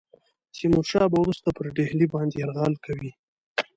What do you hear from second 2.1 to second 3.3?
باندي یرغل کوي.